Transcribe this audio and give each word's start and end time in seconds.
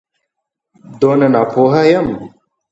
دونه 0.99 1.27
ناپوه 1.33 1.81
یم. 1.91 2.07